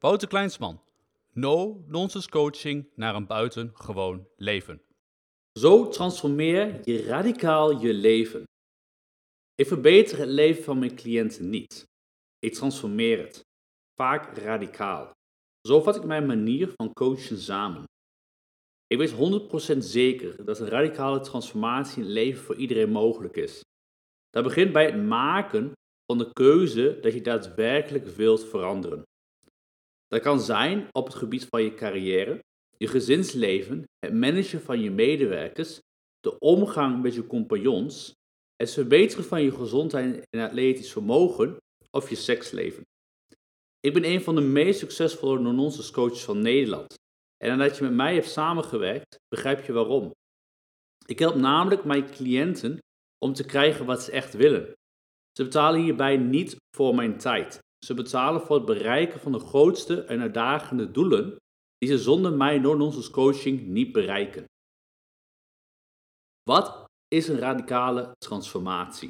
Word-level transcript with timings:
Wouter 0.00 0.28
Kleinsman. 0.28 0.80
No-nonsense 1.32 2.28
coaching 2.28 2.88
naar 2.94 3.14
een 3.14 3.26
buitengewoon 3.26 4.28
leven. 4.36 4.82
Zo 5.52 5.88
transformeer 5.88 6.80
je 6.84 7.02
radicaal 7.02 7.80
je 7.80 7.94
leven. 7.94 8.42
Ik 9.54 9.66
verbeter 9.66 10.18
het 10.18 10.28
leven 10.28 10.64
van 10.64 10.78
mijn 10.78 10.96
cliënten 10.96 11.50
niet. 11.50 11.84
Ik 12.38 12.54
transformeer 12.54 13.18
het. 13.18 13.40
Vaak 13.94 14.36
radicaal. 14.36 15.10
Zo 15.68 15.80
vat 15.80 15.96
ik 15.96 16.04
mijn 16.04 16.26
manier 16.26 16.72
van 16.76 16.92
coachen 16.92 17.38
samen. 17.38 17.84
Ik 18.86 18.98
weet 18.98 19.14
100% 19.74 19.78
zeker 19.78 20.44
dat 20.44 20.60
een 20.60 20.68
radicale 20.68 21.20
transformatie 21.20 21.96
in 21.96 22.02
het 22.02 22.12
leven 22.12 22.44
voor 22.44 22.56
iedereen 22.56 22.90
mogelijk 22.90 23.36
is. 23.36 23.60
Dat 24.30 24.44
begint 24.44 24.72
bij 24.72 24.84
het 24.84 25.06
maken 25.06 25.72
van 26.06 26.18
de 26.18 26.32
keuze 26.32 26.98
dat 27.00 27.12
je 27.12 27.20
daadwerkelijk 27.20 28.06
wilt 28.06 28.44
veranderen. 28.44 29.06
Dat 30.08 30.20
kan 30.20 30.40
zijn 30.40 30.88
op 30.92 31.06
het 31.06 31.14
gebied 31.14 31.46
van 31.50 31.62
je 31.62 31.74
carrière, 31.74 32.44
je 32.76 32.86
gezinsleven, 32.86 33.84
het 33.98 34.14
managen 34.14 34.60
van 34.60 34.80
je 34.80 34.90
medewerkers, 34.90 35.80
de 36.20 36.38
omgang 36.38 37.02
met 37.02 37.14
je 37.14 37.26
compagnons, 37.26 38.12
het 38.56 38.72
verbeteren 38.72 39.24
van 39.24 39.42
je 39.42 39.52
gezondheid 39.52 40.26
en 40.30 40.40
atletisch 40.40 40.92
vermogen 40.92 41.56
of 41.90 42.08
je 42.08 42.16
seksleven. 42.16 42.82
Ik 43.80 43.92
ben 43.92 44.04
een 44.04 44.22
van 44.22 44.34
de 44.34 44.40
meest 44.40 44.78
succesvolle 44.78 45.40
non-nonsense 45.40 45.92
coaches 45.92 46.24
van 46.24 46.42
Nederland. 46.42 46.94
En 47.36 47.56
nadat 47.56 47.76
je 47.76 47.82
met 47.82 47.92
mij 47.92 48.14
hebt 48.14 48.28
samengewerkt, 48.28 49.16
begrijp 49.28 49.64
je 49.64 49.72
waarom. 49.72 50.10
Ik 51.06 51.18
help 51.18 51.34
namelijk 51.34 51.84
mijn 51.84 52.10
cliënten 52.10 52.78
om 53.18 53.32
te 53.32 53.44
krijgen 53.44 53.86
wat 53.86 54.02
ze 54.02 54.10
echt 54.10 54.34
willen. 54.34 54.72
Ze 55.32 55.44
betalen 55.44 55.80
hierbij 55.80 56.16
niet 56.16 56.56
voor 56.76 56.94
mijn 56.94 57.18
tijd. 57.18 57.58
Ze 57.86 57.94
betalen 57.94 58.40
voor 58.40 58.56
het 58.56 58.64
bereiken 58.64 59.20
van 59.20 59.32
de 59.32 59.38
grootste 59.38 60.02
en 60.02 60.20
uitdagende 60.20 60.90
doelen 60.90 61.36
die 61.78 61.88
ze 61.88 61.98
zonder 61.98 62.32
mij 62.32 62.58
non-nonsense 62.58 63.10
coaching 63.10 63.66
niet 63.66 63.92
bereiken. 63.92 64.44
Wat 66.42 66.84
is 67.08 67.28
een 67.28 67.38
radicale 67.38 68.12
transformatie? 68.18 69.08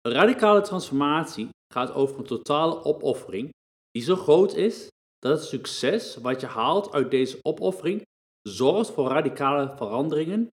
Een 0.00 0.12
radicale 0.12 0.60
transformatie 0.60 1.48
gaat 1.74 1.92
over 1.92 2.18
een 2.18 2.24
totale 2.24 2.84
opoffering 2.84 3.50
die 3.90 4.02
zo 4.02 4.16
groot 4.16 4.54
is 4.54 4.88
dat 5.18 5.38
het 5.38 5.48
succes 5.48 6.16
wat 6.16 6.40
je 6.40 6.46
haalt 6.46 6.92
uit 6.92 7.10
deze 7.10 7.38
opoffering 7.42 8.02
zorgt 8.48 8.90
voor 8.90 9.08
radicale 9.08 9.76
veranderingen 9.76 10.48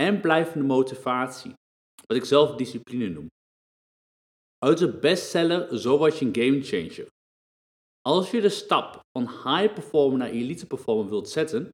en 0.00 0.20
blijvende 0.20 0.66
motivatie, 0.66 1.54
wat 2.06 2.16
ik 2.16 2.24
zelf 2.24 2.56
discipline 2.56 3.08
noem. 3.08 3.26
Uit 4.64 4.78
de 4.78 4.98
bestseller 4.98 5.78
Zo 5.78 5.98
was 5.98 6.18
je 6.18 6.24
een 6.24 6.34
game 6.34 6.62
changer. 6.62 7.06
Als 8.00 8.30
je 8.30 8.40
de 8.40 8.48
stap 8.48 9.00
van 9.18 9.28
high 9.28 9.74
performer 9.74 10.18
naar 10.18 10.30
elite 10.30 10.66
performer 10.66 11.08
wilt 11.08 11.28
zetten, 11.28 11.68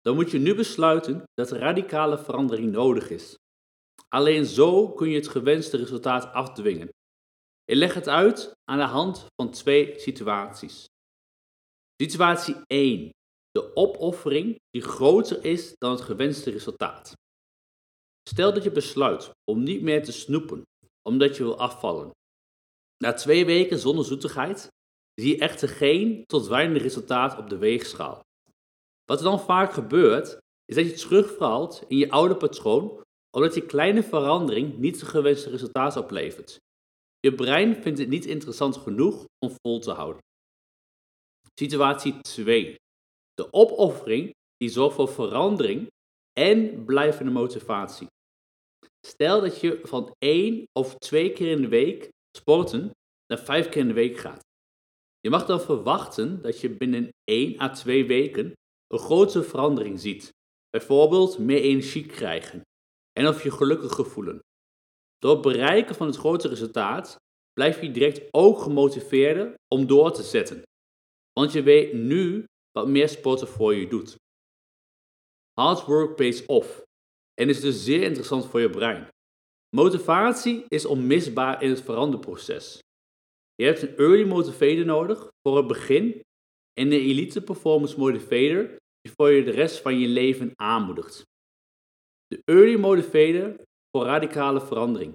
dan 0.00 0.14
moet 0.14 0.30
je 0.30 0.38
nu 0.38 0.54
besluiten 0.54 1.22
dat 1.34 1.50
radicale 1.50 2.18
verandering 2.18 2.72
nodig 2.72 3.10
is. 3.10 3.34
Alleen 4.08 4.44
zo 4.44 4.92
kun 4.92 5.08
je 5.08 5.16
het 5.16 5.28
gewenste 5.28 5.76
resultaat 5.76 6.32
afdwingen. 6.32 6.88
Ik 7.64 7.76
leg 7.76 7.94
het 7.94 8.08
uit 8.08 8.52
aan 8.64 8.78
de 8.78 8.84
hand 8.84 9.26
van 9.34 9.50
twee 9.50 9.98
situaties. 9.98 10.86
Situatie 12.02 12.56
1. 12.66 13.10
De 13.50 13.76
opoffering 13.76 14.56
die 14.70 14.82
groter 14.82 15.44
is 15.44 15.74
dan 15.78 15.90
het 15.90 16.00
gewenste 16.00 16.50
resultaat. 16.50 17.12
Stel 18.28 18.54
dat 18.54 18.62
je 18.62 18.70
besluit 18.70 19.30
om 19.50 19.62
niet 19.62 19.82
meer 19.82 20.04
te 20.04 20.12
snoepen 20.12 20.62
omdat 21.08 21.36
je 21.36 21.42
wil 21.42 21.58
afvallen. 21.58 22.16
Na 23.04 23.12
twee 23.12 23.44
weken 23.46 23.78
zonder 23.78 24.04
zoetigheid 24.04 24.68
zie 25.14 25.34
je 25.34 25.40
echter 25.40 25.68
geen 25.68 26.24
tot 26.26 26.46
weinig 26.46 26.82
resultaat 26.82 27.38
op 27.38 27.48
de 27.48 27.58
weegschaal. 27.58 28.20
Wat 29.04 29.18
er 29.18 29.24
dan 29.24 29.40
vaak 29.40 29.72
gebeurt, 29.72 30.38
is 30.64 30.74
dat 30.74 30.86
je 30.86 30.92
terugvalt 30.92 31.84
in 31.88 31.96
je 31.96 32.10
oude 32.10 32.36
patroon 32.36 33.06
omdat 33.30 33.52
die 33.52 33.66
kleine 33.66 34.02
verandering 34.02 34.78
niet 34.78 35.00
het 35.00 35.08
gewenste 35.08 35.50
resultaat 35.50 35.96
oplevert. 35.96 36.58
Je 37.20 37.34
brein 37.34 37.82
vindt 37.82 37.98
het 37.98 38.08
niet 38.08 38.26
interessant 38.26 38.76
genoeg 38.76 39.24
om 39.38 39.56
vol 39.62 39.78
te 39.78 39.90
houden. 39.90 40.22
Situatie 41.54 42.20
2. 42.20 42.74
De 43.34 43.52
opoffering 43.52 44.30
die 44.56 44.68
zorgt 44.68 44.96
voor 44.96 45.08
verandering 45.08 45.86
en 46.32 46.84
blijvende 46.84 47.32
motivatie. 47.32 48.06
Stel 49.06 49.40
dat 49.40 49.60
je 49.60 49.80
van 49.82 50.14
één 50.18 50.64
of 50.72 50.94
twee 50.94 51.32
keer 51.32 51.50
in 51.50 51.62
de 51.62 51.68
week 51.68 52.08
sporten 52.38 52.90
naar 53.26 53.38
vijf 53.38 53.68
keer 53.68 53.80
in 53.80 53.88
de 53.88 53.94
week 53.94 54.18
gaat. 54.18 54.40
Je 55.20 55.30
mag 55.30 55.46
dan 55.46 55.60
verwachten 55.60 56.42
dat 56.42 56.60
je 56.60 56.76
binnen 56.76 57.08
1 57.24 57.60
à 57.60 57.68
2 57.68 58.06
weken 58.06 58.52
een 58.86 58.98
grote 58.98 59.42
verandering 59.42 60.00
ziet. 60.00 60.30
Bijvoorbeeld 60.70 61.38
meer 61.38 61.60
energie 61.60 62.06
krijgen 62.06 62.60
en 63.12 63.26
of 63.28 63.42
je 63.42 63.50
gelukkiger 63.50 64.06
voelen. 64.06 64.38
Door 65.18 65.32
het 65.32 65.42
bereiken 65.42 65.94
van 65.94 66.06
het 66.06 66.16
grote 66.16 66.48
resultaat 66.48 67.16
blijf 67.52 67.80
je 67.80 67.90
direct 67.90 68.28
ook 68.30 68.58
gemotiveerder 68.58 69.54
om 69.74 69.86
door 69.86 70.12
te 70.12 70.22
zetten. 70.22 70.62
Want 71.32 71.52
je 71.52 71.62
weet 71.62 71.92
nu 71.92 72.44
wat 72.70 72.88
meer 72.88 73.08
sporten 73.08 73.48
voor 73.48 73.74
je 73.74 73.88
doet. 73.88 74.16
Hard 75.52 75.84
work 75.84 76.16
pays 76.16 76.46
off 76.46 76.82
en 77.34 77.48
is 77.48 77.60
dus 77.60 77.84
zeer 77.84 78.02
interessant 78.02 78.46
voor 78.46 78.60
je 78.60 78.70
brein. 78.70 79.08
Motivatie 79.76 80.64
is 80.68 80.84
onmisbaar 80.84 81.62
in 81.62 81.70
het 81.70 81.82
veranderproces. 81.82 82.78
Je 83.54 83.64
hebt 83.64 83.82
een 83.82 83.96
early 83.96 84.26
motivator 84.26 84.84
nodig 84.84 85.28
voor 85.42 85.56
het 85.56 85.66
begin 85.66 86.20
en 86.72 86.86
een 86.86 86.92
elite 86.92 87.42
performance 87.42 87.98
motivator 87.98 88.76
die 89.00 89.12
voor 89.16 89.30
je 89.30 89.44
de 89.44 89.50
rest 89.50 89.80
van 89.80 89.98
je 89.98 90.08
leven 90.08 90.52
aanmoedigt. 90.54 91.22
De 92.26 92.42
early 92.44 92.78
motivator 92.78 93.56
voor 93.90 94.04
radicale 94.04 94.60
verandering. 94.60 95.12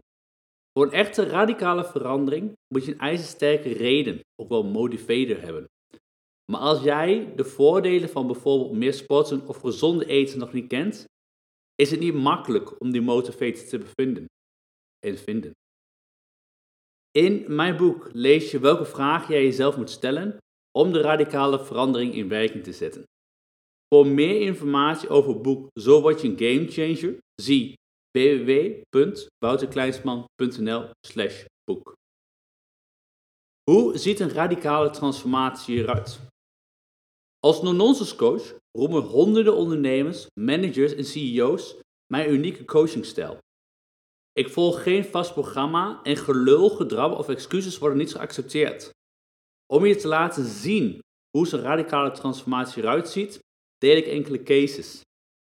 Voor 0.73 0.85
een 0.85 0.93
echte 0.93 1.23
radicale 1.23 1.85
verandering 1.85 2.53
moet 2.73 2.85
je 2.85 2.91
een 2.91 2.99
ijzersterke 2.99 3.73
reden, 3.73 4.19
ook 4.41 4.49
wel 4.49 4.63
motivator 4.63 5.41
hebben. 5.41 5.65
Maar 6.51 6.61
als 6.61 6.83
jij 6.83 7.35
de 7.35 7.45
voordelen 7.45 8.09
van 8.09 8.27
bijvoorbeeld 8.27 8.71
meer 8.71 8.93
sporten 8.93 9.47
of 9.47 9.57
gezonde 9.57 10.05
eten 10.05 10.39
nog 10.39 10.53
niet 10.53 10.67
kent, 10.67 11.05
is 11.75 11.91
het 11.91 11.99
niet 11.99 12.13
makkelijk 12.13 12.81
om 12.81 12.91
die 12.91 13.01
motivator 13.01 13.65
te 13.65 13.77
bevinden 13.77 14.25
en 15.03 15.17
vinden. 15.17 15.51
In 17.11 17.55
mijn 17.55 17.77
boek 17.77 18.09
lees 18.13 18.51
je 18.51 18.59
welke 18.59 18.85
vragen 18.85 19.33
jij 19.33 19.43
jezelf 19.43 19.77
moet 19.77 19.89
stellen 19.89 20.37
om 20.71 20.91
de 20.91 21.01
radicale 21.01 21.65
verandering 21.65 22.13
in 22.13 22.27
werking 22.27 22.63
te 22.63 22.73
zetten. 22.73 23.03
Voor 23.93 24.07
meer 24.07 24.41
informatie 24.41 25.09
over 25.09 25.33
het 25.33 25.41
boek 25.41 25.67
Zo 25.73 26.01
word 26.01 26.21
je 26.21 26.27
een 26.27 26.37
game 26.37 26.71
changer, 26.71 27.17
zie 27.41 27.73
www.wouterkleinsman.nl 28.11 30.89
boek. 31.63 31.93
Hoe 33.71 33.97
ziet 33.97 34.19
een 34.19 34.29
radicale 34.29 34.89
transformatie 34.89 35.77
eruit? 35.77 36.19
Als 37.39 37.61
no-nonsense 37.61 38.15
coach 38.15 38.53
roemen 38.77 39.01
honderden 39.01 39.55
ondernemers, 39.55 40.27
managers 40.39 40.93
en 40.93 41.05
CEO's 41.05 41.81
mijn 42.13 42.31
unieke 42.31 42.65
coachingstijl. 42.65 43.37
Ik 44.33 44.49
volg 44.49 44.83
geen 44.83 45.05
vast 45.05 45.33
programma 45.33 46.03
en 46.03 46.17
gelul, 46.17 46.69
gedrag 46.69 47.17
of 47.17 47.29
excuses 47.29 47.77
worden 47.77 47.97
niet 47.97 48.11
geaccepteerd. 48.11 48.89
Om 49.73 49.85
je 49.85 49.95
te 49.95 50.07
laten 50.07 50.45
zien 50.45 50.99
hoe 51.37 51.47
zo'n 51.47 51.59
radicale 51.59 52.11
transformatie 52.11 52.81
eruit 52.81 53.09
ziet, 53.09 53.39
deel 53.77 53.97
ik 53.97 54.05
enkele 54.05 54.43
cases. 54.43 55.01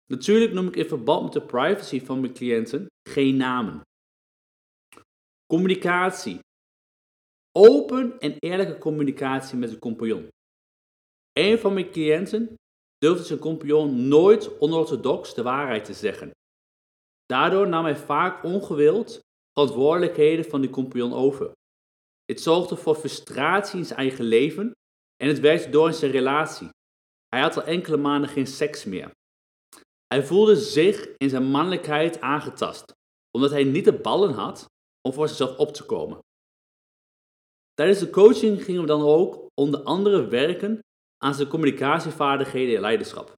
Natuurlijk 0.07 0.53
noem 0.53 0.67
ik 0.67 0.77
in 0.77 0.89
verband 0.89 1.23
met 1.23 1.33
de 1.33 1.43
privacy 1.43 2.05
van 2.05 2.21
mijn 2.21 2.33
cliënten 2.33 2.87
geen 3.09 3.37
namen. 3.37 3.81
Communicatie. 5.47 6.39
Open 7.53 8.19
en 8.19 8.37
eerlijke 8.39 8.79
communicatie 8.79 9.59
met 9.59 9.71
de 9.71 9.79
compagnon. 9.79 10.29
Een 11.33 11.59
van 11.59 11.75
mijn 11.75 11.91
cliënten 11.91 12.55
durfde 12.99 13.25
zijn 13.25 13.39
compagnon 13.39 14.09
nooit 14.09 14.59
onorthodox 14.59 15.35
de 15.35 15.43
waarheid 15.43 15.85
te 15.85 15.93
zeggen. 15.93 16.31
Daardoor 17.33 17.69
nam 17.69 17.85
hij 17.85 17.97
vaak 17.97 18.45
ongewild 18.45 19.21
verantwoordelijkheden 19.53 20.45
van 20.45 20.61
die 20.61 20.71
compagnon 20.71 21.13
over. 21.13 21.53
Dit 22.25 22.41
zorgde 22.41 22.77
voor 22.77 22.95
frustratie 22.95 23.79
in 23.79 23.85
zijn 23.85 23.99
eigen 23.99 24.25
leven 24.25 24.73
en 25.17 25.29
het 25.29 25.41
werkte 25.41 25.71
door 25.71 25.87
in 25.89 25.95
zijn 25.95 26.11
relatie. 26.11 26.69
Hij 27.29 27.41
had 27.41 27.57
al 27.57 27.63
enkele 27.63 27.97
maanden 27.97 28.31
geen 28.31 28.47
seks 28.47 28.85
meer. 28.85 29.11
Hij 30.07 30.25
voelde 30.25 30.57
zich 30.57 31.17
in 31.17 31.29
zijn 31.29 31.51
mannelijkheid 31.51 32.21
aangetast, 32.21 32.93
omdat 33.31 33.51
hij 33.51 33.65
niet 33.65 33.85
de 33.85 34.01
ballen 34.01 34.33
had 34.33 34.67
om 35.09 35.13
voor 35.13 35.29
zichzelf 35.29 35.57
op 35.57 35.73
te 35.73 35.85
komen. 35.85 36.19
Tijdens 37.75 37.99
de 37.99 38.11
coaching 38.11 38.65
gingen 38.65 38.81
we 38.81 38.87
dan 38.87 39.03
ook 39.03 39.47
onder 39.55 39.83
andere 39.83 40.29
werken 40.29 40.79
aan 41.25 41.35
zijn 41.35 41.49
communicatievaardigheden 41.49 42.75
en 42.75 42.81
leiderschap. 42.81 43.37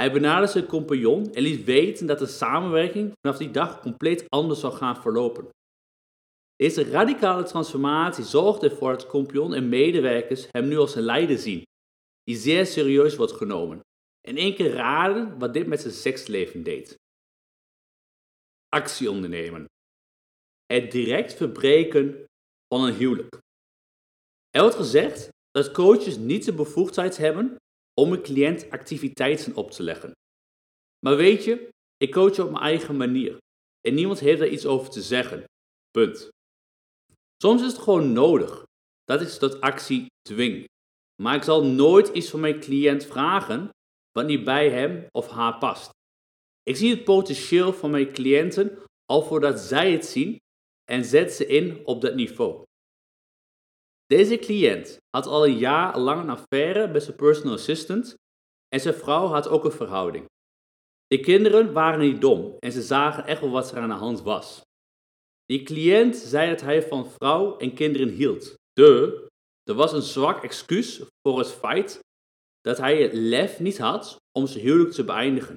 Hij 0.00 0.12
benaderde 0.12 0.52
zijn 0.52 0.66
compagnon 0.66 1.32
en 1.32 1.42
liet 1.42 1.64
weten 1.64 2.06
dat 2.06 2.18
de 2.18 2.26
samenwerking 2.26 3.12
vanaf 3.20 3.38
die 3.38 3.50
dag 3.50 3.80
compleet 3.80 4.24
anders 4.28 4.60
zou 4.60 4.72
gaan 4.72 5.02
verlopen. 5.02 5.48
Deze 6.56 6.90
radicale 6.90 7.42
transformatie 7.42 8.24
zorgt 8.24 8.62
ervoor 8.62 8.90
dat 8.90 9.06
compagnon 9.06 9.54
en 9.54 9.68
medewerkers 9.68 10.46
hem 10.50 10.68
nu 10.68 10.76
als 10.76 10.94
een 10.94 11.02
leider 11.02 11.38
zien, 11.38 11.62
die 12.22 12.36
zeer 12.36 12.66
serieus 12.66 13.16
wordt 13.16 13.32
genomen. 13.32 13.80
In 14.20 14.36
één 14.36 14.54
keer 14.54 14.72
raden 14.72 15.38
wat 15.38 15.54
dit 15.54 15.66
met 15.66 15.80
zijn 15.80 15.94
seksleven 15.94 16.62
deed. 16.62 16.94
Actie 18.68 19.10
ondernemen. 19.10 19.64
Het 20.66 20.90
direct 20.90 21.34
verbreken 21.34 22.24
van 22.74 22.84
een 22.84 22.94
huwelijk. 22.94 23.38
Er 24.50 24.60
wordt 24.60 24.76
gezegd 24.76 25.28
dat 25.50 25.70
coaches 25.72 26.16
niet 26.16 26.44
de 26.44 26.54
bevoegdheid 26.54 27.16
hebben 27.16 27.56
om 27.98 28.12
een 28.12 28.22
cliënt 28.22 28.70
activiteiten 28.70 29.54
op 29.54 29.70
te 29.70 29.82
leggen. 29.82 30.12
Maar 31.06 31.16
weet 31.16 31.44
je, 31.44 31.68
ik 31.96 32.12
coach 32.12 32.38
op 32.38 32.50
mijn 32.50 32.62
eigen 32.62 32.96
manier 32.96 33.36
en 33.80 33.94
niemand 33.94 34.20
heeft 34.20 34.38
daar 34.38 34.48
iets 34.48 34.66
over 34.66 34.90
te 34.90 35.02
zeggen. 35.02 35.44
Punt. 35.90 36.28
Soms 37.42 37.62
is 37.62 37.72
het 37.72 37.80
gewoon 37.80 38.12
nodig 38.12 38.64
dat 39.04 39.20
ik 39.20 39.28
tot 39.28 39.60
actie 39.60 40.06
dwing. 40.28 40.64
Maar 41.22 41.34
ik 41.34 41.42
zal 41.42 41.64
nooit 41.64 42.08
iets 42.08 42.30
van 42.30 42.40
mijn 42.40 42.60
cliënt 42.60 43.04
vragen 43.06 43.70
wat 44.12 44.26
niet 44.26 44.44
bij 44.44 44.70
hem 44.70 45.06
of 45.10 45.28
haar 45.28 45.58
past. 45.58 45.90
Ik 46.62 46.76
zie 46.76 46.90
het 46.90 47.04
potentieel 47.04 47.72
van 47.72 47.90
mijn 47.90 48.12
cliënten 48.12 48.78
al 49.04 49.22
voordat 49.22 49.60
zij 49.60 49.92
het 49.92 50.06
zien 50.06 50.36
en 50.84 51.04
zet 51.04 51.32
ze 51.32 51.46
in 51.46 51.86
op 51.86 52.00
dat 52.00 52.14
niveau. 52.14 52.62
Deze 54.08 54.38
cliënt 54.38 54.98
had 55.10 55.26
al 55.26 55.46
een 55.46 55.58
jaar 55.58 55.98
lang 55.98 56.22
een 56.22 56.30
affaire 56.30 56.88
met 56.88 57.02
zijn 57.02 57.16
personal 57.16 57.54
assistant 57.54 58.14
en 58.68 58.80
zijn 58.80 58.94
vrouw 58.94 59.26
had 59.26 59.48
ook 59.48 59.64
een 59.64 59.72
verhouding. 59.72 60.24
De 61.06 61.20
kinderen 61.20 61.72
waren 61.72 62.00
niet 62.00 62.20
dom 62.20 62.56
en 62.58 62.72
ze 62.72 62.82
zagen 62.82 63.26
echt 63.26 63.40
wel 63.40 63.50
wat 63.50 63.70
er 63.70 63.78
aan 63.78 63.88
de 63.88 63.94
hand 63.94 64.22
was. 64.22 64.60
Die 65.44 65.62
cliënt 65.62 66.16
zei 66.16 66.50
dat 66.50 66.60
hij 66.60 66.82
van 66.82 67.10
vrouw 67.10 67.56
en 67.56 67.74
kinderen 67.74 68.08
hield. 68.08 68.54
De, 68.72 69.26
er 69.64 69.74
was 69.74 69.92
een 69.92 70.02
zwak 70.02 70.42
excuus 70.42 71.02
voor 71.22 71.38
het 71.38 71.52
feit 71.52 71.98
dat 72.60 72.78
hij 72.78 73.02
het 73.02 73.12
lef 73.12 73.60
niet 73.60 73.78
had 73.78 74.16
om 74.38 74.46
zijn 74.46 74.64
huwelijk 74.64 74.92
te 74.92 75.04
beëindigen. 75.04 75.56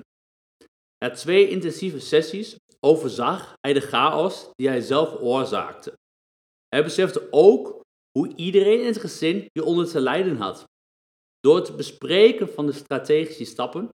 Na 0.97 1.09
twee 1.09 1.49
intensieve 1.49 1.99
sessies 1.99 2.55
overzag 2.79 3.53
hij 3.59 3.73
de 3.73 3.81
chaos 3.81 4.49
die 4.53 4.67
hij 4.67 4.81
zelf 4.81 5.09
veroorzaakte. 5.09 5.93
Hij 6.67 6.83
besefte 6.83 7.27
ook 7.31 7.80
hoe 8.11 8.35
iedereen 8.35 8.79
in 8.79 8.85
het 8.85 8.97
gezin 8.97 9.49
hieronder 9.53 9.87
te 9.87 10.01
lijden 10.01 10.37
had. 10.37 10.63
Door 11.39 11.55
het 11.55 11.75
bespreken 11.75 12.49
van 12.49 12.65
de 12.65 12.71
strategische 12.71 13.45
stappen 13.45 13.89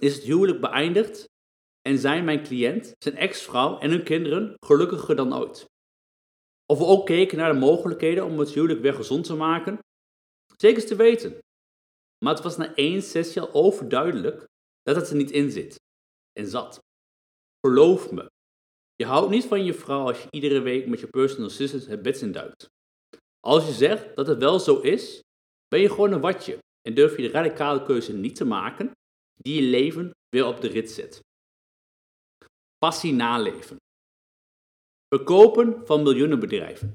is 0.00 0.14
het 0.14 0.24
huwelijk 0.24 0.60
beëindigd 0.60 1.24
en 1.88 1.98
zijn 1.98 2.24
mijn 2.24 2.42
cliënt, 2.42 2.92
zijn 2.98 3.16
ex-vrouw 3.16 3.78
en 3.78 3.90
hun 3.90 4.04
kinderen 4.04 4.54
gelukkiger 4.66 5.16
dan 5.16 5.34
ooit. 5.34 5.64
Of 6.66 6.78
we 6.78 6.84
ook 6.84 7.06
keken 7.06 7.38
naar 7.38 7.52
de 7.52 7.58
mogelijkheden 7.58 8.24
om 8.24 8.38
het 8.38 8.50
huwelijk 8.50 8.80
weer 8.80 8.94
gezond 8.94 9.24
te 9.24 9.34
maken, 9.34 9.78
zeker 10.56 10.86
te 10.86 10.96
weten. 10.96 11.38
Maar 12.24 12.34
het 12.34 12.42
was 12.42 12.56
na 12.56 12.74
één 12.74 13.02
sessie 13.02 13.40
al 13.40 13.52
overduidelijk 13.52 14.44
dat 14.82 14.96
het 14.96 15.10
er 15.10 15.16
niet 15.16 15.30
in 15.30 15.50
zit 15.50 15.76
en 16.32 16.46
zat. 16.46 16.78
Geloof 17.66 18.10
me, 18.10 18.30
je 18.94 19.04
houdt 19.04 19.30
niet 19.30 19.44
van 19.44 19.64
je 19.64 19.74
vrouw 19.74 20.06
als 20.06 20.22
je 20.22 20.28
iedere 20.30 20.60
week 20.60 20.86
met 20.86 21.00
je 21.00 21.06
personal 21.06 21.48
assistant 21.48 21.86
het 21.86 22.02
bed 22.02 22.20
in 22.20 22.32
duikt. 22.32 22.68
Als 23.46 23.66
je 23.66 23.72
zegt 23.72 24.16
dat 24.16 24.26
het 24.26 24.38
wel 24.38 24.60
zo 24.60 24.80
is, 24.80 25.20
ben 25.68 25.80
je 25.80 25.88
gewoon 25.88 26.12
een 26.12 26.20
watje 26.20 26.58
en 26.88 26.94
durf 26.94 27.16
je 27.16 27.22
de 27.22 27.30
radicale 27.30 27.82
keuze 27.82 28.12
niet 28.12 28.36
te 28.36 28.44
maken 28.44 28.90
die 29.34 29.62
je 29.62 29.70
leven 29.70 30.10
weer 30.28 30.46
op 30.46 30.60
de 30.60 30.68
rit 30.68 30.90
zet. 30.90 31.20
Passie 32.78 33.12
naleven. 33.12 33.76
Verkopen 35.14 35.86
van 35.86 36.02
miljoenenbedrijven. 36.02 36.94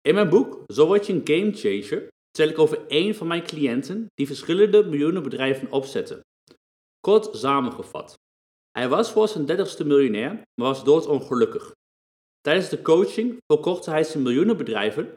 In 0.00 0.14
mijn 0.14 0.28
boek 0.28 0.62
Zo 0.72 0.86
word 0.86 1.06
je 1.06 1.12
een 1.12 1.26
gamechanger 1.26 2.08
vertel 2.30 2.48
ik 2.48 2.58
over 2.58 2.86
één 2.86 3.14
van 3.14 3.26
mijn 3.26 3.42
cliënten 3.42 4.06
die 4.14 4.26
verschillende 4.26 4.84
miljoenenbedrijven 4.84 5.70
opzette. 5.72 6.20
Kort 7.00 7.36
samengevat. 7.36 8.14
Hij 8.70 8.88
was 8.88 9.12
voor 9.12 9.28
zijn 9.28 9.46
dertigste 9.46 9.84
miljonair, 9.84 10.30
maar 10.30 10.68
was 10.68 10.84
doodongelukkig. 10.84 11.72
Tijdens 12.40 12.68
de 12.68 12.82
coaching 12.82 13.36
verkocht 13.46 13.86
hij 13.86 14.04
zijn 14.04 14.22
miljoenenbedrijven 14.22 15.14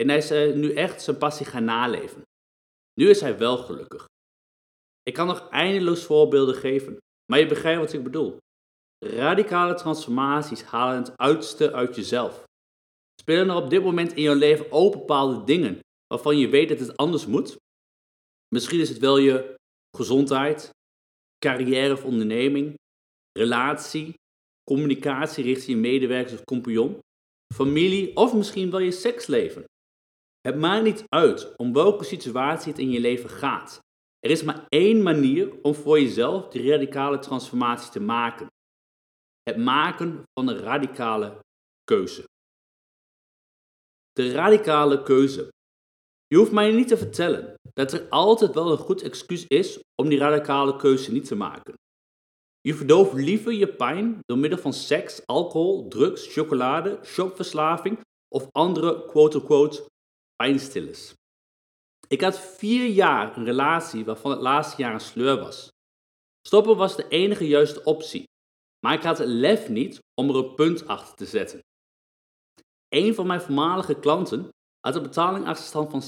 en 0.00 0.08
hij 0.08 0.18
is 0.18 0.54
nu 0.54 0.72
echt 0.74 1.02
zijn 1.02 1.18
passie 1.18 1.46
gaan 1.46 1.64
naleven. 1.64 2.22
Nu 2.94 3.08
is 3.08 3.20
hij 3.20 3.38
wel 3.38 3.56
gelukkig. 3.56 4.04
Ik 5.02 5.14
kan 5.14 5.26
nog 5.26 5.48
eindeloos 5.48 6.04
voorbeelden 6.04 6.54
geven, 6.54 6.96
maar 7.32 7.38
je 7.38 7.46
begrijpt 7.46 7.80
wat 7.80 7.92
ik 7.92 8.02
bedoel. 8.02 8.36
Radicale 9.04 9.74
transformaties 9.74 10.62
halen 10.62 11.02
het 11.02 11.16
uiterste 11.16 11.72
uit 11.72 11.96
jezelf. 11.96 12.44
Spelen 13.20 13.48
er 13.48 13.62
op 13.62 13.70
dit 13.70 13.82
moment 13.82 14.12
in 14.12 14.22
jouw 14.22 14.34
leven 14.34 14.72
ook 14.72 14.92
bepaalde 14.92 15.44
dingen 15.44 15.78
waarvan 16.06 16.38
je 16.38 16.48
weet 16.48 16.68
dat 16.68 16.78
het 16.78 16.96
anders 16.96 17.26
moet? 17.26 17.56
Misschien 18.48 18.80
is 18.80 18.88
het 18.88 18.98
wel 18.98 19.18
je 19.18 19.54
gezondheid, 19.96 20.70
carrière 21.38 21.92
of 21.92 22.04
onderneming, 22.04 22.74
relatie, 23.38 24.14
communicatie 24.70 25.44
richting 25.44 25.76
je 25.76 25.76
medewerkers 25.76 26.34
of 26.34 26.44
compagnon, 26.44 26.98
familie 27.54 28.16
of 28.16 28.34
misschien 28.34 28.70
wel 28.70 28.80
je 28.80 28.90
seksleven. 28.90 29.64
Het 30.40 30.56
maakt 30.56 30.84
niet 30.84 31.04
uit 31.08 31.56
om 31.56 31.72
welke 31.72 32.04
situatie 32.04 32.72
het 32.72 32.80
in 32.80 32.90
je 32.90 33.00
leven 33.00 33.30
gaat. 33.30 33.80
Er 34.18 34.30
is 34.30 34.42
maar 34.42 34.66
één 34.68 35.02
manier 35.02 35.62
om 35.62 35.74
voor 35.74 36.00
jezelf 36.00 36.48
die 36.48 36.70
radicale 36.70 37.18
transformatie 37.18 37.90
te 37.90 38.00
maken. 38.00 38.46
Het 39.42 39.56
maken 39.56 40.22
van 40.32 40.48
een 40.48 40.58
radicale 40.58 41.38
keuze. 41.84 42.24
De 44.12 44.32
radicale 44.32 45.02
keuze. 45.02 45.48
Je 46.26 46.36
hoeft 46.36 46.52
mij 46.52 46.72
niet 46.72 46.88
te 46.88 46.96
vertellen 46.96 47.54
dat 47.72 47.92
er 47.92 48.08
altijd 48.08 48.54
wel 48.54 48.70
een 48.70 48.78
goed 48.78 49.02
excuus 49.02 49.46
is 49.46 49.80
om 50.02 50.08
die 50.08 50.18
radicale 50.18 50.76
keuze 50.76 51.12
niet 51.12 51.24
te 51.24 51.34
maken. 51.34 51.74
Je 52.60 52.74
verdooft 52.74 53.12
liever 53.12 53.52
je 53.52 53.74
pijn 53.74 54.18
door 54.26 54.38
middel 54.38 54.58
van 54.58 54.72
seks, 54.72 55.26
alcohol, 55.26 55.88
drugs, 55.88 56.32
chocolade, 56.32 56.98
shopverslaving 57.04 58.00
of 58.28 58.48
andere 58.50 59.06
quote-unquote 59.06 59.88
pijnstillers. 60.40 61.14
Ik 62.08 62.20
had 62.20 62.40
vier 62.40 62.86
jaar 62.86 63.36
een 63.36 63.44
relatie 63.44 64.04
waarvan 64.04 64.30
het 64.30 64.40
laatste 64.40 64.82
jaar 64.82 64.94
een 64.94 65.00
sleur 65.00 65.38
was. 65.38 65.68
Stoppen 66.46 66.76
was 66.76 66.96
de 66.96 67.08
enige 67.08 67.46
juiste 67.46 67.84
optie, 67.84 68.24
maar 68.86 68.94
ik 68.94 69.02
had 69.02 69.18
het 69.18 69.28
lef 69.28 69.68
niet 69.68 69.98
om 70.20 70.28
er 70.28 70.36
een 70.36 70.54
punt 70.54 70.86
achter 70.86 71.16
te 71.16 71.24
zetten. 71.24 71.60
Een 72.88 73.14
van 73.14 73.26
mijn 73.26 73.40
voormalige 73.40 73.94
klanten 73.94 74.48
had 74.80 74.96
een 74.96 75.02
betalingachterstand 75.02 75.90
van 75.90 76.02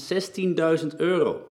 16.000 0.91 0.95
euro. 0.97 1.45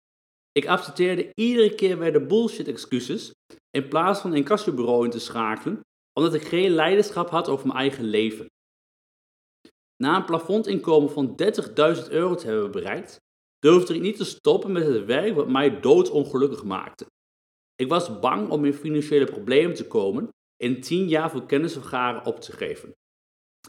Ik 0.53 0.67
accepteerde 0.67 1.31
iedere 1.35 1.75
keer 1.75 1.99
weer 1.99 2.13
de 2.13 2.27
bullshit 2.27 2.69
excuses 2.69 3.33
in 3.71 3.89
plaats 3.89 4.21
van 4.21 4.31
een 4.31 4.37
incassobureau 4.37 5.05
in 5.05 5.11
te 5.11 5.21
schakelen, 5.21 5.81
omdat 6.13 6.35
ik 6.35 6.43
geen 6.43 6.71
leiderschap 6.71 7.31
had 7.31 7.49
over 7.49 7.67
mijn 7.67 7.79
eigen 7.79 8.05
leven. 8.05 8.47
Na 10.03 10.17
een 10.17 10.25
plafondinkomen 10.25 11.11
van 11.11 11.37
30.000 11.97 12.09
euro 12.11 12.35
te 12.35 12.47
hebben 12.47 12.71
bereikt, 12.71 13.17
durfde 13.59 13.95
ik 13.95 14.01
niet 14.01 14.17
te 14.17 14.25
stoppen 14.25 14.73
met 14.73 14.87
het 14.87 15.05
werk 15.05 15.35
wat 15.35 15.49
mij 15.49 15.81
doodongelukkig 15.81 16.65
maakte. 16.65 17.07
Ik 17.75 17.89
was 17.89 18.21
bang 18.21 18.49
om 18.49 18.65
in 18.65 18.73
financiële 18.73 19.25
problemen 19.25 19.75
te 19.75 19.87
komen 19.87 20.29
en 20.57 20.81
10 20.81 21.09
jaar 21.09 21.31
voor 21.31 21.47
kennisvergaren 21.47 22.27
op 22.27 22.41
te 22.41 22.53
geven. 22.53 22.93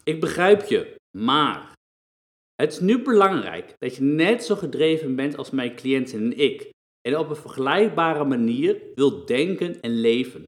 Ik 0.03 0.19
begrijp 0.19 0.63
je, 0.63 0.95
maar 1.17 1.73
het 2.55 2.71
is 2.73 2.79
nu 2.79 3.01
belangrijk 3.01 3.75
dat 3.77 3.95
je 3.95 4.01
net 4.01 4.43
zo 4.43 4.55
gedreven 4.55 5.15
bent 5.15 5.37
als 5.37 5.49
mijn 5.49 5.75
cliënten 5.75 6.19
en 6.19 6.37
ik 6.37 6.69
en 7.01 7.17
op 7.17 7.29
een 7.29 7.35
vergelijkbare 7.35 8.23
manier 8.23 8.81
wilt 8.95 9.27
denken 9.27 9.81
en 9.81 9.91
leven. 9.91 10.43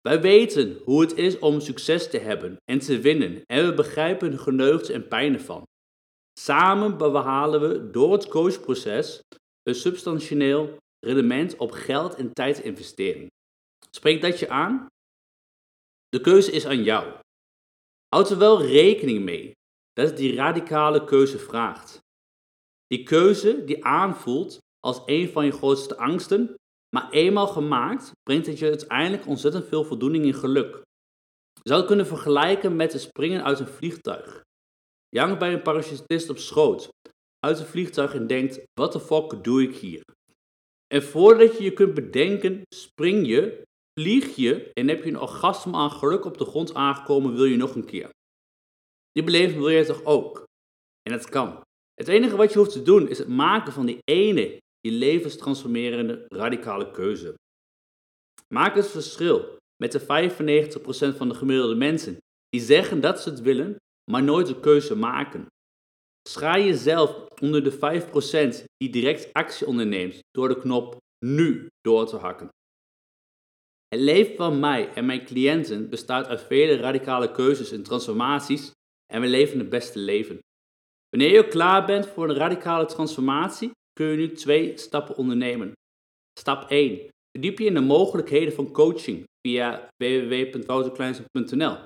Wij 0.00 0.20
weten 0.20 0.80
hoe 0.84 1.00
het 1.00 1.16
is 1.16 1.38
om 1.38 1.60
succes 1.60 2.10
te 2.10 2.18
hebben 2.18 2.56
en 2.64 2.78
te 2.78 3.00
winnen 3.00 3.42
en 3.46 3.66
we 3.66 3.74
begrijpen 3.74 4.30
de 4.30 4.38
geneugten 4.38 4.94
en 4.94 5.08
pijn 5.08 5.34
ervan. 5.34 5.62
Samen 6.40 6.98
behalen 6.98 7.60
we 7.60 7.90
door 7.90 8.12
het 8.12 8.28
coachproces 8.28 9.20
een 9.62 9.74
substantieel 9.74 10.76
rendement 11.06 11.56
op 11.56 11.70
geld 11.70 12.14
en 12.14 12.32
tijdsinvestering. 12.32 13.28
Spreek 13.90 14.20
dat 14.20 14.38
je 14.38 14.48
aan? 14.48 14.86
De 16.08 16.20
keuze 16.20 16.52
is 16.52 16.66
aan 16.66 16.82
jou. 16.82 17.20
Houd 18.08 18.30
er 18.30 18.38
wel 18.38 18.62
rekening 18.62 19.24
mee 19.24 19.52
dat 19.92 20.08
het 20.08 20.16
die 20.16 20.34
radicale 20.34 21.04
keuze 21.04 21.38
vraagt. 21.38 21.98
Die 22.86 23.02
keuze 23.02 23.64
die 23.64 23.84
aanvoelt 23.84 24.58
als 24.80 25.02
een 25.06 25.28
van 25.28 25.44
je 25.44 25.52
grootste 25.52 25.96
angsten, 25.96 26.54
maar 26.96 27.10
eenmaal 27.10 27.46
gemaakt 27.46 28.12
brengt 28.22 28.46
het 28.46 28.58
je 28.58 28.66
uiteindelijk 28.66 29.26
ontzettend 29.26 29.66
veel 29.66 29.84
voldoening 29.84 30.24
en 30.24 30.34
geluk. 30.34 30.82
Je 31.52 31.68
zou 31.68 31.78
het 31.78 31.88
kunnen 31.88 32.06
vergelijken 32.06 32.76
met 32.76 32.92
het 32.92 33.02
springen 33.02 33.44
uit 33.44 33.58
een 33.58 33.68
vliegtuig. 33.68 34.42
Je 35.08 35.20
hangt 35.20 35.38
bij 35.38 35.52
een 35.52 35.62
parachutist 35.62 36.30
op 36.30 36.38
schoot 36.38 36.88
uit 37.38 37.58
een 37.58 37.66
vliegtuig 37.66 38.14
en 38.14 38.26
denkt: 38.26 38.60
wat 38.80 38.92
de 38.92 39.00
fuck 39.00 39.44
doe 39.44 39.62
ik 39.62 39.76
hier? 39.76 40.02
En 40.94 41.02
voordat 41.02 41.58
je 41.58 41.64
je 41.64 41.72
kunt 41.72 41.94
bedenken, 41.94 42.62
spring 42.74 43.26
je, 43.26 43.62
vlieg 44.00 44.36
je 44.36 44.70
en 44.72 44.88
heb 44.88 45.04
je 45.04 45.10
een 45.10 45.20
orgasme 45.20 45.76
aan 45.76 45.90
geluk 45.90 46.24
op 46.24 46.38
de 46.38 46.44
grond 46.44 46.74
aangekomen, 46.74 47.34
wil 47.34 47.44
je 47.44 47.56
nog 47.56 47.74
een 47.74 47.84
keer. 47.84 48.10
Die 49.12 49.24
beleving 49.24 49.58
wil 49.58 49.68
je 49.68 49.84
toch 49.84 50.04
ook? 50.04 50.44
En 51.02 51.12
het 51.12 51.28
kan. 51.28 51.60
Het 51.94 52.08
enige 52.08 52.36
wat 52.36 52.52
je 52.52 52.58
hoeft 52.58 52.72
te 52.72 52.82
doen 52.82 53.08
is 53.08 53.18
het 53.18 53.28
maken 53.28 53.72
van 53.72 53.86
die 53.86 53.98
ene, 54.04 54.58
je 54.80 54.90
levenstransformerende 54.90 56.26
radicale 56.28 56.90
keuze. 56.90 57.34
Maak 58.54 58.74
het 58.74 58.88
verschil 58.88 59.58
met 59.76 59.92
de 59.92 60.00
95% 60.00 61.16
van 61.16 61.28
de 61.28 61.34
gemiddelde 61.34 61.74
mensen 61.74 62.16
die 62.48 62.60
zeggen 62.60 63.00
dat 63.00 63.20
ze 63.20 63.30
het 63.30 63.40
willen, 63.40 63.76
maar 64.10 64.22
nooit 64.22 64.46
de 64.46 64.60
keuze 64.60 64.94
maken. 64.96 65.46
Schaai 66.28 66.64
jezelf 66.64 67.26
onder 67.40 67.64
de 67.64 67.72
5% 68.62 68.64
die 68.76 68.90
direct 68.90 69.32
actie 69.32 69.66
onderneemt 69.66 70.18
door 70.30 70.48
de 70.48 70.60
knop 70.60 70.96
nu 71.24 71.66
door 71.80 72.06
te 72.06 72.16
hakken. 72.16 72.48
Het 73.88 74.00
leven 74.00 74.36
van 74.36 74.60
mij 74.60 74.92
en 74.92 75.06
mijn 75.06 75.24
cliënten 75.24 75.88
bestaat 75.88 76.26
uit 76.26 76.42
vele 76.42 76.76
radicale 76.76 77.30
keuzes 77.30 77.70
en 77.70 77.82
transformaties 77.82 78.72
en 79.12 79.20
we 79.20 79.26
leven 79.26 79.58
het 79.58 79.68
beste 79.68 79.98
leven. 79.98 80.38
Wanneer 81.08 81.32
je 81.32 81.48
klaar 81.48 81.86
bent 81.86 82.06
voor 82.06 82.28
een 82.28 82.36
radicale 82.36 82.86
transformatie, 82.86 83.70
kun 84.00 84.08
je 84.08 84.16
nu 84.16 84.32
twee 84.32 84.78
stappen 84.78 85.16
ondernemen. 85.16 85.72
Stap 86.38 86.70
1. 86.70 87.08
Verdiep 87.30 87.58
je 87.58 87.64
in 87.64 87.74
de 87.74 87.80
mogelijkheden 87.80 88.54
van 88.54 88.72
coaching 88.72 89.24
via 89.46 89.88
www.wouterkleinsman.nl 89.96 91.76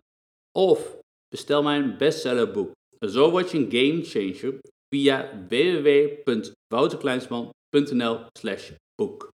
of 0.58 0.98
bestel 1.28 1.62
mijn 1.62 1.98
bestsellerboek 1.98 2.72
Zo 2.98 3.30
word 3.30 3.50
je 3.50 3.58
een 3.58 3.70
game 3.70 4.04
changer 4.04 4.60
via 4.94 5.46
www.wouterkleinsman.nl 5.48 8.26
boek. 8.94 9.33